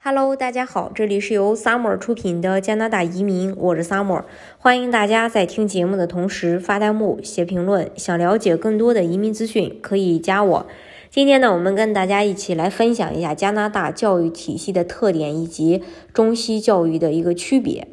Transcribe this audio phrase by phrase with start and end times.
[0.00, 4.22] Hello，大家好，这里是由 Summer 出品的加拿大移民，我是 Summer，
[4.56, 7.90] 欢迎大家在听节目的同时发弹幕、写评论。
[7.96, 10.66] 想了解更多的移民资讯，可以加我。
[11.10, 15.82] 今天呢，我们跟大家一起来分享一下加拿大教育体系的特点以及
[16.14, 17.88] 中西教育的一个区别。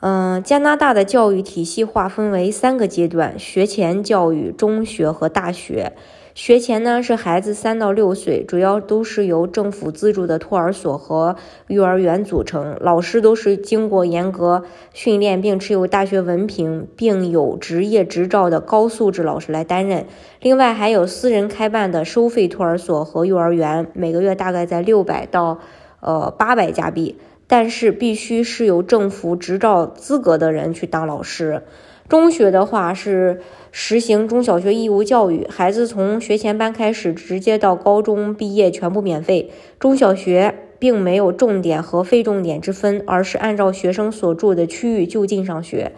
[0.00, 5.94] 嗯，加拿大的教育体系划分为三个阶段：学前教育、中学和大学。
[6.34, 11.36] 学前呢是孩子三到六岁，主要都是由政府资助的托儿所和
[11.68, 20.06] 幼儿园组成，老师都是经过严格训练并持有大学文凭并有职业执照的高素质老师来担任。
[20.40, 25.60] 另外还有私人开办的收费托儿所和幼儿园，每个月大概在六百到
[26.00, 27.16] 呃八百加币，
[27.46, 31.62] 但是必须是有政府执照资格的人去当老师。
[32.08, 33.40] 中学的话是
[33.72, 39.50] 实行中小学义务教育，孩子从学前班开始，直接到高中毕业全部免费。
[39.78, 45.92] 中小学并没有重点和非重点之分，而是按照学生所住的区域就近上学。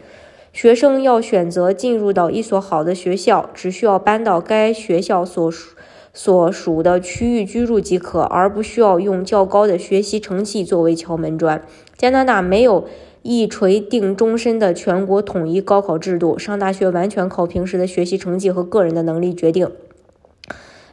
[0.53, 5.77] 学生要选择进入到一所好的学校，只需要搬到该学校所属
[6.15, 11.61] 所属的区域居住即可，而不需要用较高的学习成绩作为敲门砖。
[11.97, 12.87] 加拿大没有。
[13.27, 19.69] 一锤定终身的全国统一高考制度，上大学完全靠平时的学习成绩和个人的能力决定。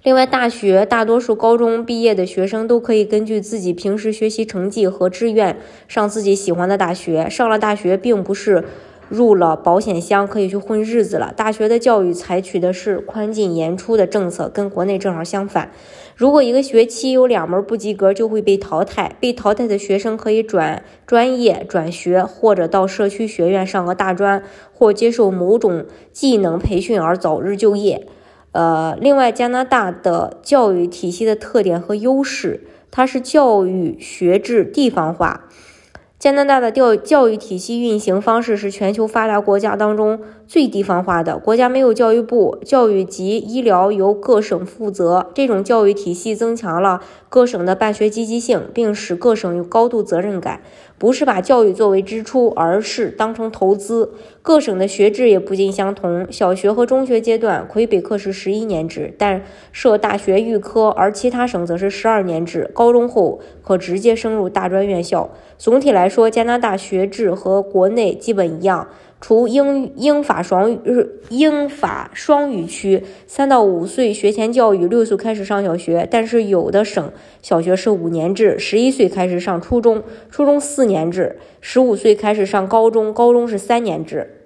[0.01, 7.29] 另外，大学大多数高中毕业的学生都可以根据自己平时学习成绩和志愿上自己喜欢的大学。
[7.29, 8.65] 上了大学，并不是。
[9.09, 11.33] 入了保险箱可以去混日子了。
[11.35, 15.71] 大学的教育采取的是宽进严出的政策，跟国内正好相反。
[16.15, 19.15] 如果一个学期有两门不及格，就会被淘汰。
[19.19, 28.07] 被淘汰的学生可以转专业、转学，或者到社区学院上个大专，或接受某种技能培训而早日就业。
[28.51, 35.49] 呃，另外，加拿大的教育体系的特点和优势，它是教育学制地方化。
[36.23, 40.21] 加拿大的教教育体系运行方式是全球发达国家当中
[40.53, 41.39] 最地方化的。
[41.39, 45.31] 国家没有教育部，教育及医疗由各省负责。
[45.33, 50.61] 这种教育体系增强了各省的办学积极性，并使各省有高度责任感。
[50.99, 54.11] 不是把教育作为支出，而是当成投资。
[54.43, 56.31] 各省的学制也不尽相同。
[56.31, 59.41] 小学和中学阶段，魁北克是十一年制，但
[59.71, 62.69] 设大学预科；而其他省则是十二年制。
[62.75, 65.31] 高中后可直接升入大专院校。
[65.57, 68.87] 总体来说，加拿大学制和国内基本一样。
[69.25, 76.05] 除英英法双语英法双语区，三到五岁学前教育，六岁开始上小学。
[76.11, 77.09] 但是有的省
[77.41, 84.39] 小学是五年制，十一岁开始上初中，初中四年制，十五岁开始上高中，高中是三年制。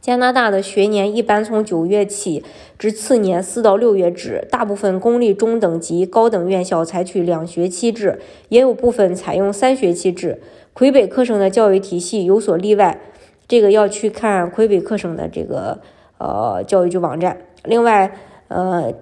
[0.00, 2.42] 加拿大的学年一般从九月起
[2.76, 8.18] 至次年四到六月止，大部分公立中等级高等院校采取两学期制，
[8.48, 10.40] 也有部分采用三学期制。
[10.72, 13.00] 魁北克省的教育体系有所例外。
[13.46, 15.80] 这个要去看魁北克省的这个
[16.18, 17.38] 呃教育局网站。
[17.64, 18.12] 另外，
[18.48, 18.92] 呃，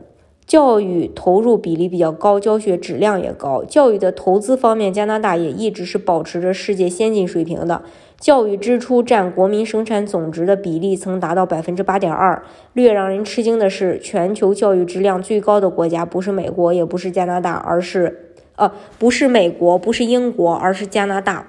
[0.47, 3.64] 教育投入比例比较高，教学质量也高。
[3.64, 7.82] 教育的投资方面，加拿大也一直是保持着世界先进水平的。
[8.19, 12.41] 教育支出占国民生产总值的比例曾达到百分之八点二。
[12.72, 21.48] 略让人吃惊的是，全球教育质量最高的国家不是美国，也不是加拿大，而是呃，不是美国，不是英国，而是加拿大。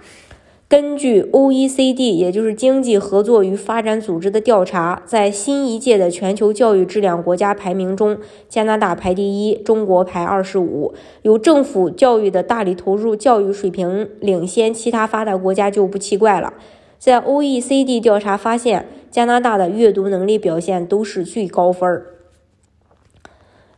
[0.74, 8.18] 根据 OECD，也就是经济合作与发展组织的调查，在新一届的全球教育质量国家排名中，
[8.50, 10.96] 加拿大排第一，中国排二十五。
[11.22, 16.52] 有政府教育的大力投入，教育水平领先其他发达国家就不奇怪了。
[16.98, 22.08] 在 OECD 调查发现，加拿大的阅读能力表现都是最高分儿。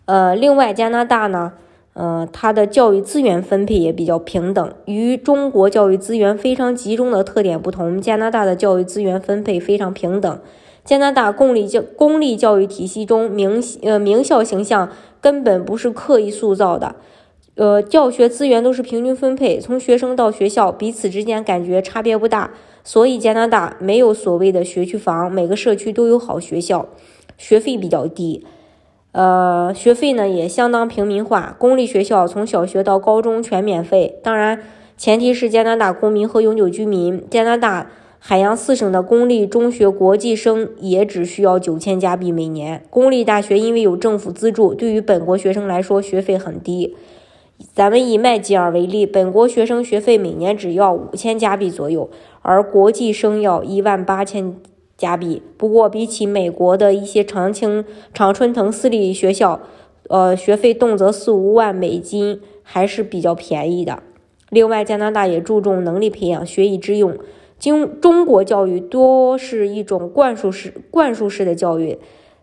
[0.06, 1.56] 呃，另外，加拿大呢？
[1.96, 4.74] 呃，它的教育资源分配也比较平等。
[4.86, 10.40] 与中国教育资源非常集中的特点不同，加拿大的教育资源分配非常平等。
[10.84, 14.92] 加拿大公立教公立教育体系中，名呃名校形象
[15.22, 16.96] 根本不是刻意塑造的，
[17.56, 22.52] 呃，教学资源都是平均分配，从学生到学校彼此之间感觉差别不大。
[22.84, 26.88] 所以加拿大没有所谓的学区房，每个社区都有好学校，
[27.38, 28.46] 学费比较低。
[29.16, 34.60] 呃，学费呢也相当平民化，公立学校从小学到高中全免费，当然
[34.98, 37.24] 前提是加拿大公民和永久居民。
[37.30, 37.90] 加拿大
[38.20, 42.84] 海洋四省的公立中学国际生也只需要九千加币每年。
[42.90, 46.94] 公立大学因为有政府资助，对于本国学生来说学费很低。
[47.74, 52.10] 咱们以麦吉尔为例，本国学生学费每年只要五千加币左右，
[52.42, 54.58] 而国际生要一万八千。
[54.98, 55.42] 加币。
[55.58, 57.84] 不过，比起美国的一些常青、
[58.14, 59.62] 常春藤私立学校，
[60.10, 64.04] 呃，学费动辄四五万美金，还是比较便宜的。
[64.50, 67.18] 另外，加拿大也注重能力培养，学以致用。
[67.58, 71.98] 经中国教育多是一种灌输式、灌输式的教育，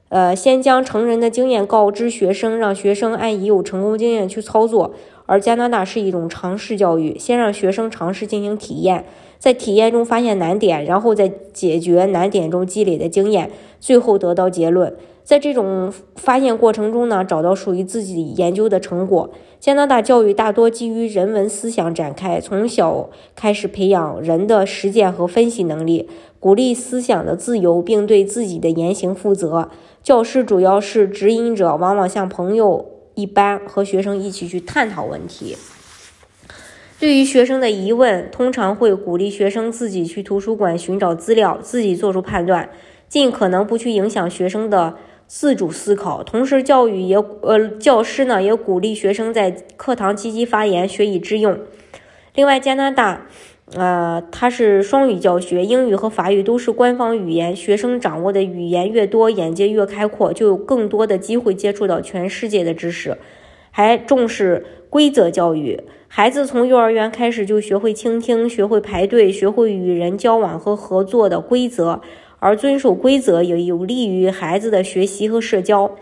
[0.09, 4.95] 呃，先将成人的经验告知学生，让学生按已有成功经验去操作。
[5.27, 9.05] 而加拿大是一种尝试教育，先让学生尝试进行体验，
[9.39, 14.95] 在体验中发现难点，然后在解决难点中积累的经验，最后得到结论。
[15.25, 19.31] 在这种发现过程中呢，找到属于自己研究的成果。
[19.61, 26.09] 加拿大教育大多基于人文思想展开，从小开始培养人的实践和分析能力，
[26.41, 29.69] 鼓励思想的自由，并对自己的言行负责。
[30.03, 32.85] 教师主要是指引者，往往像朋友
[33.15, 35.57] 一般和学生一起去探讨问题。
[36.99, 42.71] 对于学生的疑问，通常会鼓励学生自己去图书馆寻找资料，自己做出判断，
[43.09, 44.97] 尽可能不去影响学生的。
[45.35, 51.59] 自主思考，同时教育也呃，教师呢也鼓励学生在课堂积极发言，学以致用。
[52.35, 53.27] 另外，加拿大，
[53.75, 57.57] 呃，它是双语教学，英语和法语都是官方语言。
[57.57, 63.17] 学生掌握的语言越多，眼界越开阔，就有更多的机会接触到全世界的知识。
[63.71, 72.03] 还重视规则教育，孩子从幼儿园开始就学会倾听，学会排队，学会与人交往和合作的规则。
[72.39, 75.93] 而遵守规则也有利于孩子的学习和社交。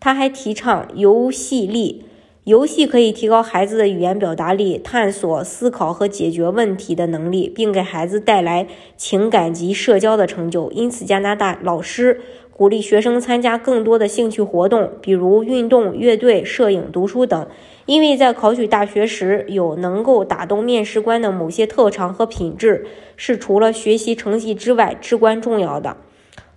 [0.00, 2.05] 他还提倡游戏力，
[2.46, 10.70] 游戏可以提高孩子的语言表达力、探索、思考和解决问题的能力，并给孩子带来情感及社交的成就。
[10.70, 12.20] 因此，加拿大老师。
[12.52, 17.48] 鼓励学生参加更多的兴趣活动，比如运动、乐队、摄影、读书等，
[17.84, 25.96] 因为在考取大学时有能够打动面试官的某些特长和品质，是除了学习成绩之外至关重要的。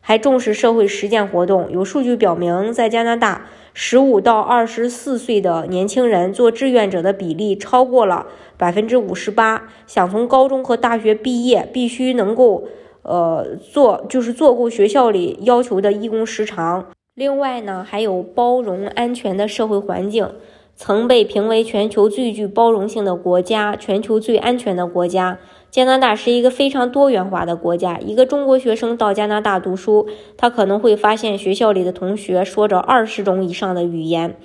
[0.01, 1.69] 还重视社会实践活动。
[1.71, 8.27] 有数据表明，在加拿大，十五到二十四岁的年轻人做志愿者的比例超过了
[8.57, 9.69] 百分之五十八。
[9.87, 12.63] 想从高中和大学毕业，必须能够。
[13.01, 16.87] 呃，做就是做够学校里要求的义工时长。
[17.15, 20.29] 另外呢，还有包容、安全的社会环境，
[20.75, 25.39] 曾被评为全球最具包容性的国家、全球最安全的国家。
[25.71, 27.99] 加拿大是一个非常多元化的国家。
[27.99, 34.35] 一个中国学生到加拿大读书，他可能会发现学校里的同学说着二十种以上的语言。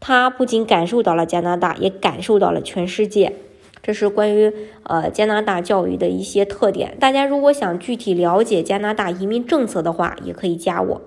[0.00, 3.32] 他不仅感受到了加拿大，也感受到了全世界。
[3.82, 4.52] 这是关于
[4.82, 6.96] 呃加拿大教育的一些特点。
[7.00, 11.02] 大家如果想具体了解加拿大移民政策的话，也可以加我。